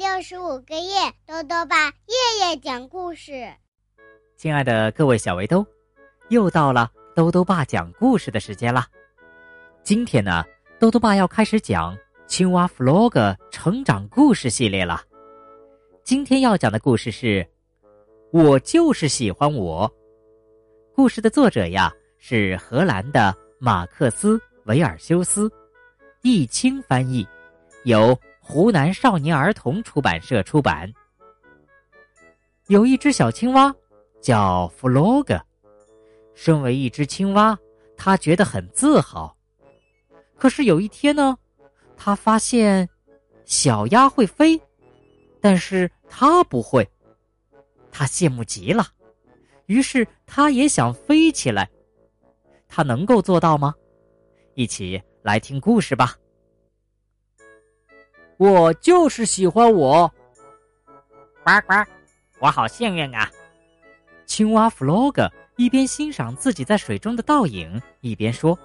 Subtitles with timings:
[0.00, 3.46] 六十五个夜，豆豆爸夜夜讲故事。
[4.34, 5.62] 亲爱的各位小围兜，
[6.30, 8.86] 又到了豆豆爸讲故事的时间了。
[9.82, 10.42] 今天呢，
[10.78, 11.94] 豆豆爸要开始讲
[12.26, 15.02] 青蛙弗洛格成长故事系列了。
[16.02, 17.44] 今天要讲的故事是
[18.32, 19.86] 《我就是喜欢我》。
[20.96, 25.52] 故事的作者呀是荷兰的马克思·维尔修斯，
[26.22, 27.28] 易清翻译，
[27.84, 28.18] 由。
[28.50, 30.92] 湖南少年儿童出版社出版。
[32.66, 33.72] 有一只小青蛙，
[34.20, 35.40] 叫弗洛格。
[36.34, 37.56] 身为一只青蛙，
[37.96, 39.36] 他觉得很自豪。
[40.36, 41.38] 可是有一天呢，
[41.96, 42.88] 他发现
[43.44, 44.60] 小鸭会飞，
[45.40, 46.84] 但是他不会。
[47.92, 48.88] 他羡慕极了，
[49.66, 51.70] 于是他也想飞起来。
[52.66, 53.72] 他能够做到吗？
[54.54, 56.16] 一起来听故事吧。
[58.40, 60.10] 我就是喜欢我，
[61.44, 61.74] 呱呱，
[62.38, 63.30] 我好幸运啊！
[64.24, 68.58] 青蛙弗洛格一边欣赏自己在水中的倒影，一边说：“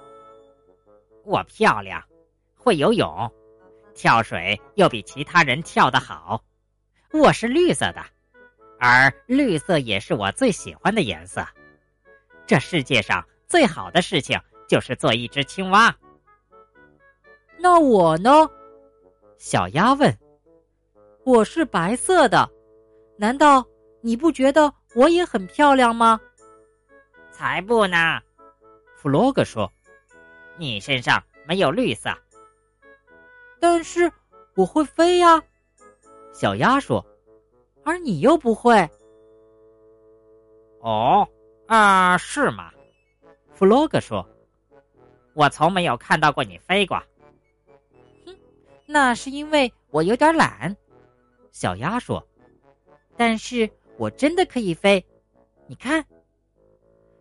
[1.26, 2.02] 我漂亮，
[2.56, 3.30] 会游泳，
[3.94, 6.42] 跳水又比其他人跳得好。
[7.12, 8.02] 我是绿色的，
[8.80, 11.46] 而绿色也是我最喜欢的颜色。
[12.48, 15.94] 这世界上最好的事情就是做一只青蛙。
[17.60, 18.50] 那我呢？”
[19.38, 20.18] 小鸭问
[21.24, 22.50] ：“我是白色的，
[23.18, 23.66] 难道
[24.02, 26.20] 你不觉得我也很漂亮吗
[27.32, 28.20] ？”“才不呢！”
[28.96, 29.72] 弗洛格说
[30.58, 32.10] ，“你身上没有绿色。
[33.60, 34.12] ”“但是
[34.56, 35.44] 我会飞呀。”
[36.34, 37.06] 小鸭说
[37.84, 38.90] ，“而你又不会。
[40.80, 41.28] ”“哦，
[41.68, 42.72] 啊，是吗？”
[43.54, 44.28] 弗洛格说
[45.34, 47.02] ，“我从没有看到过你飞过。”
[48.86, 50.76] 那是因为我有点懒，
[51.52, 52.26] 小鸭说。
[53.18, 55.06] 但是我真的可以飞，
[55.68, 56.06] 你看。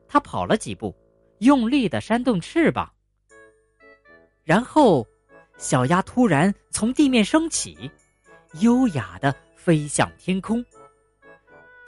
[0.08, 0.94] 它跑了几步，
[1.38, 2.88] 用力的扇动翅膀，
[4.44, 5.04] 然后
[5.56, 7.90] 小鸭突然从地面升起，
[8.60, 10.64] 优雅的飞向天空。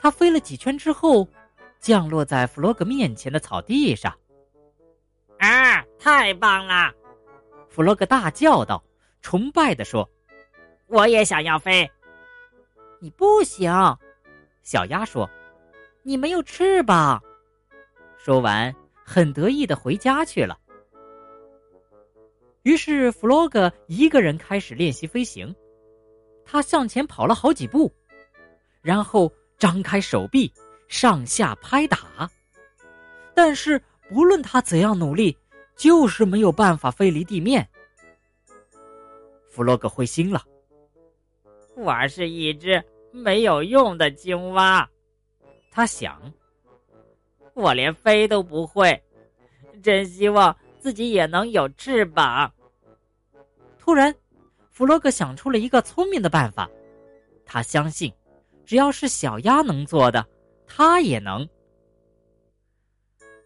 [0.01, 1.25] 它飞了几圈之后，
[1.79, 4.13] 降落在弗洛格面前的草地上。
[5.37, 6.93] 啊，太棒了！
[7.69, 8.83] 弗洛格大叫道。
[9.27, 10.09] 崇拜的说
[10.87, 11.91] ：“我也想要飞。”
[13.01, 13.69] 你不行，
[14.63, 15.29] 小鸭说
[16.01, 17.21] ：“你没有翅膀。”
[18.17, 18.73] 说完，
[19.03, 20.57] 很得意的回家去了。
[22.63, 25.53] 于是，弗洛格一个人开始练习飞行。
[26.45, 27.93] 他向前跑了好几步，
[28.81, 30.49] 然后张开手臂，
[30.87, 32.31] 上下拍打。
[33.35, 33.77] 但是，
[34.07, 35.37] 不论他怎样努力，
[35.75, 37.69] 就是没有办法飞离地面。
[39.57, 40.43] 弗洛格灰心了。
[41.75, 44.87] 我是一只没有用的青蛙，
[45.71, 46.31] 他想。
[47.55, 49.03] 我连飞都不会，
[49.81, 52.53] 真希望自己也能有翅膀。
[53.79, 54.13] 突然，
[54.69, 56.69] 弗洛格想出了一个聪明的办法。
[57.43, 58.13] 他相信，
[58.63, 60.23] 只要是小鸭能做的，
[60.67, 61.49] 他也能。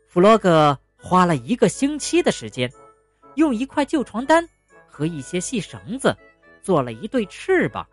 [0.07, 2.69] 弗洛格花了一个星期的时间，
[3.35, 4.45] 用一块旧床单。
[4.91, 6.15] 和一些细绳子，
[6.61, 7.87] 做了一对翅膀，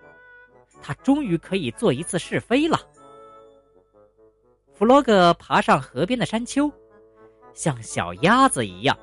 [0.83, 2.79] 他终于可以做一次试飞了。
[4.75, 6.71] 弗洛格爬上河边的山丘，
[7.55, 8.99] 像小鸭子一样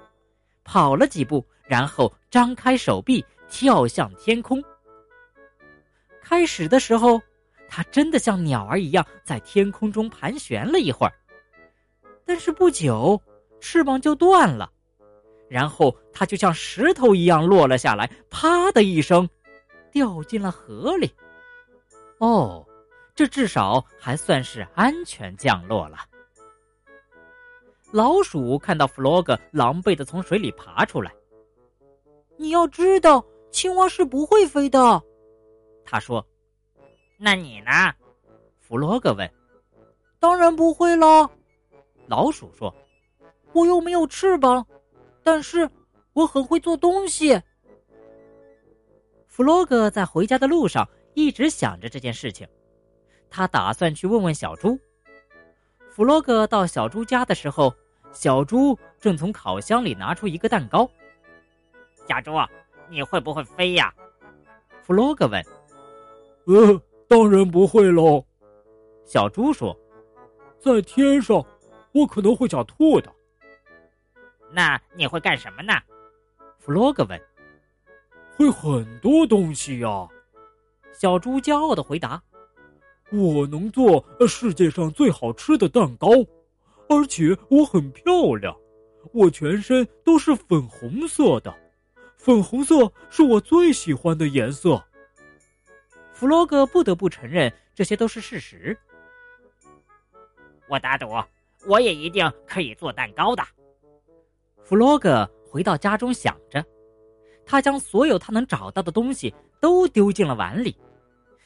[0.63, 4.63] 跑了几步，然后张开手臂跳向天空。
[6.21, 7.21] 开始的时候，
[7.67, 11.13] 它真的像鸟儿一样在天空中盘旋了一会儿，
[12.25, 13.21] 但是不久，
[13.59, 14.71] 翅膀就断了。
[15.47, 19.29] 然后他就像石头一样落了下来，啪的一声，
[19.91, 21.09] 掉进了河里。
[22.17, 22.65] 哦，
[23.13, 25.99] 这至少还算是安全降落了。
[27.91, 31.13] 老鼠看到弗洛格狼狈的从水里爬出来，
[32.37, 35.01] 你要知道，青蛙是不会飞的。
[35.85, 36.25] 他说
[37.17, 37.71] ：“那你呢？”
[38.59, 39.31] 弗洛格问。
[40.19, 41.29] “当然不会了。”
[42.07, 42.73] 老鼠说
[43.53, 44.65] ，“我又没有翅膀。”
[45.25, 45.67] 但是
[46.13, 47.41] 我很会做东西。
[49.27, 52.47] 弗洛格在回家的路上一直想着这件事情，
[53.27, 54.79] 他打算去问问小猪。
[55.89, 57.73] 弗洛格到小猪家的时候，
[58.11, 60.87] 小猪正从烤箱里拿出一个蛋糕。
[62.07, 62.31] 小猪，
[62.87, 63.91] 你会不会飞呀？
[64.83, 65.43] 弗洛格问。
[66.45, 68.23] 呃，当然不会喽。
[69.03, 69.75] 小猪说
[70.61, 71.43] ：“在天上，
[71.93, 73.11] 我可能会想吐的。”
[74.55, 75.73] 那你会干什么呢？
[76.59, 77.21] 弗洛格问。
[78.37, 80.07] 会很多东西呀，
[80.93, 82.23] 小猪骄傲的回答
[83.11, 86.07] ：“我能做世界上最好吃的蛋糕，
[86.87, 88.55] 而且我很漂亮，
[89.11, 91.53] 我全身都是粉红色的，
[92.17, 94.81] 粉红色是我最喜欢的颜色。”
[96.13, 98.77] 弗洛格不得不承认，这些都是事实。
[100.69, 101.09] 我打赌，
[101.67, 103.43] 我也一定可以做蛋糕的。
[104.65, 106.65] 弗洛格回到家中，想着，
[107.45, 109.31] 他将所有他能找到的东西
[109.61, 110.75] 都丢进了碗里，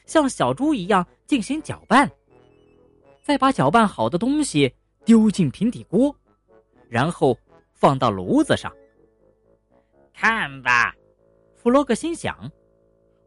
[0.06, 2.10] 像小猪一样进行搅拌，
[3.22, 4.74] 再把搅拌好的东西
[5.04, 6.16] 丢进平底锅，
[6.88, 7.38] 然后
[7.74, 8.74] 放到炉子上。
[10.14, 10.94] 看吧，
[11.56, 12.50] 弗洛格心想，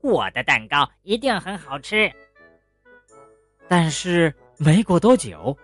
[0.02, 2.12] 我的蛋糕一定很好吃。
[3.68, 5.56] 但是没过多久。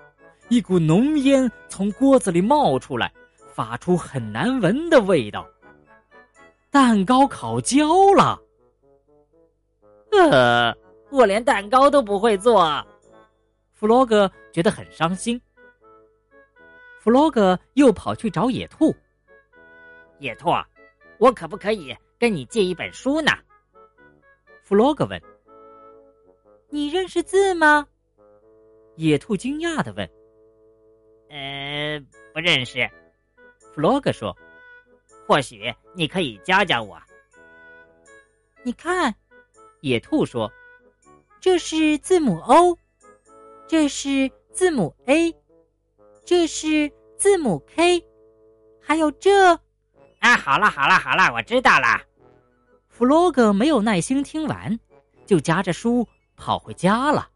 [0.48, 3.14] 一股浓烟从锅子里冒出来，
[3.51, 5.48] 发出很难闻的味道。
[6.72, 8.40] 蛋糕烤焦了。
[10.12, 10.75] 呃，
[11.10, 12.86] 我连蛋糕都不会做。
[13.74, 15.40] 弗洛格觉得很伤心。
[17.00, 18.94] 弗洛格又跑去找野兔。
[20.19, 20.50] 野兔，
[21.18, 23.31] 我可不可以跟你借一本书呢？
[24.63, 25.22] 弗洛格问。
[26.69, 27.88] 你认识字吗？
[28.95, 30.07] 野兔惊讶的问。
[31.30, 32.00] 呃，
[32.34, 32.90] 不认识。
[33.80, 34.36] 弗洛格说
[35.26, 37.02] ：“或许你可以教教我。”
[38.62, 39.16] 你看，
[39.80, 40.52] 野兔说
[41.40, 42.78] ：“这是字母 O，
[43.70, 45.34] 这是字母 A，
[46.26, 48.06] 这是字母 K，
[48.81, 49.54] 还有这……
[50.20, 52.04] 啊，好了好了好了，我知道了。”
[52.90, 54.78] 弗洛格没有耐心听完，
[55.26, 56.06] 就夹着书
[56.36, 57.30] 跑回家了。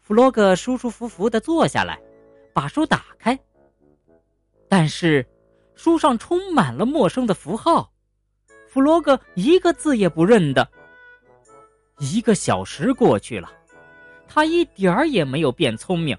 [0.00, 2.00] 弗洛格舒舒服服的坐下来，
[2.52, 3.36] 把书打开。
[4.76, 5.24] 但是，
[5.76, 7.92] 书上充满了陌生的符号，
[8.66, 10.68] 弗洛格一个字也不认得。
[12.00, 13.52] 一个小时过去了，
[14.26, 16.18] 他一点儿也没有变聪明。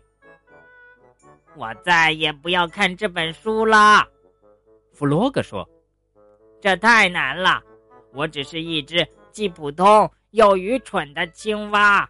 [1.57, 4.07] 我再也不要看这本书了，
[4.93, 5.69] 弗洛格说
[6.61, 7.61] ：“这太难了，
[8.13, 12.09] 我只是一只既普通又愚蠢的青蛙。”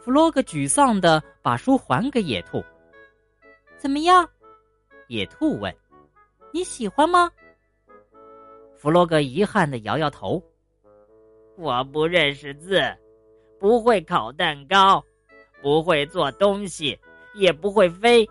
[0.00, 2.64] 弗洛格沮丧的把书还给野兔。
[3.76, 4.26] 怎么样？
[5.08, 5.74] 野兔问。
[6.52, 7.30] 你喜欢吗？
[8.76, 10.42] 弗洛格遗憾的摇摇头。
[11.56, 12.80] 我不认识字，
[13.58, 15.04] 不会烤蛋糕，
[15.60, 16.98] 不会做东西，
[17.34, 18.28] 也不会飞。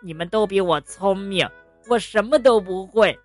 [0.00, 1.46] 你们都比我聪明，
[1.88, 3.18] 我什么都不会。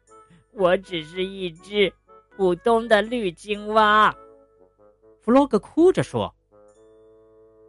[0.52, 1.94] 我只是一只
[2.36, 4.14] 普通的绿青蛙。
[5.22, 6.34] 弗洛格哭着说。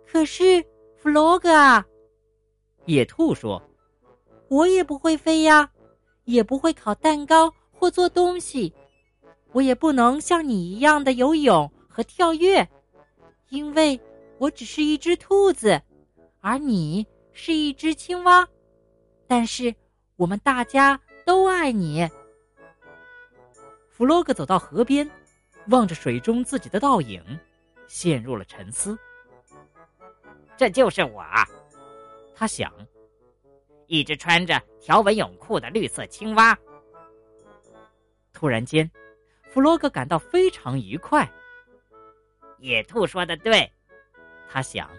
[0.07, 0.65] 可是，
[0.97, 1.85] 弗洛格啊，
[2.87, 3.63] 野兔说
[4.49, 5.71] ：“我也不会飞呀，
[6.25, 8.73] 也不会烤蛋糕或做东西，
[9.53, 12.69] 我也不能像你一样的游泳和跳跃，
[13.49, 14.01] 因为
[14.39, 15.83] 我只是一只兔子，
[16.41, 18.49] 而你是一只青蛙。
[19.27, 19.75] 但是，
[20.17, 22.09] 我们大家都爱你。”
[23.91, 25.11] 弗洛格走到河边，
[25.69, 27.23] 望着水中自己的倒影，
[27.89, 28.97] 陷入了沉思。
[30.57, 31.25] 这就是我，
[32.35, 32.73] 他想，
[33.87, 36.57] 一只穿着条纹泳裤的绿色青蛙。
[38.33, 38.91] 突然间，
[39.51, 41.31] 弗洛格感到非常愉快。
[42.59, 43.71] 野兔说的对，
[44.49, 44.91] 他想，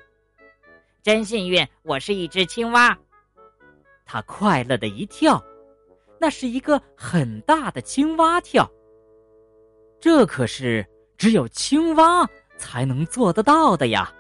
[1.04, 2.98] 真幸运，我是一只青蛙。
[4.06, 5.44] 他快乐的一跳，
[6.20, 8.70] 那是一个很大的青蛙跳。
[10.00, 12.28] 这可是只有青蛙
[12.58, 14.14] 才能做得到的呀。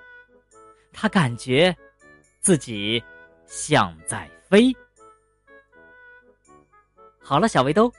[0.91, 1.75] 他感觉
[2.39, 3.01] 自己
[3.45, 4.73] 像在飞。
[7.19, 7.91] 好了，小围兜，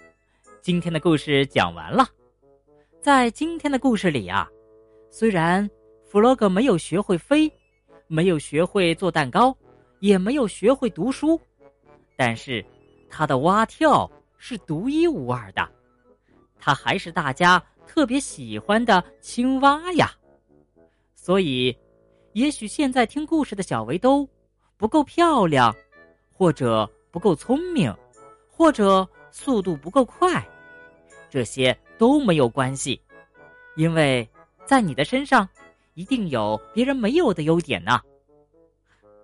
[0.63, 2.09] 今天的故事讲完了。
[3.01, 4.49] 在今天的故事里啊，
[5.11, 5.69] 虽然
[6.05, 7.53] 弗洛格没有学会飞，
[8.07, 9.55] 没有学会做蛋糕，
[10.01, 11.39] 也没有学会读书，
[12.17, 12.65] 但是
[13.11, 15.69] 他的蛙跳是独一无二的，
[16.59, 20.11] 他还是大家特别喜欢的青蛙呀。
[21.15, 21.77] 所以。
[22.35, 24.29] 也许现在听故事的小围兜
[24.77, 25.75] 不够漂亮，
[26.39, 27.93] 或者不够聪明，
[28.49, 30.47] 或者速度不够快，
[31.29, 33.03] 这些都没有关系，
[33.75, 34.27] 因为
[34.65, 35.49] 在你的身上
[35.95, 38.01] 一定有别人没有的优点呢。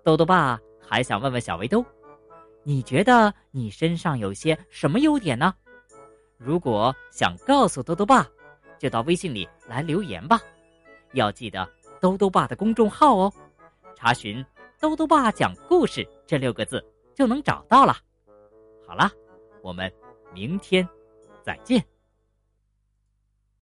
[0.03, 1.83] 豆豆爸还想问问小围兜，
[2.63, 5.55] 你觉得你身上有些什么优点呢？
[6.37, 8.27] 如果想告诉豆豆爸，
[8.77, 10.41] 就到微信里来留言吧，
[11.13, 11.65] 要记得。
[12.01, 13.33] 兜兜爸的公众号哦，
[13.95, 14.45] 查询
[14.79, 17.95] “兜兜爸讲故事”这六个字就能找到了。
[18.85, 19.09] 好了，
[19.63, 19.91] 我们
[20.33, 20.87] 明天
[21.41, 21.83] 再见。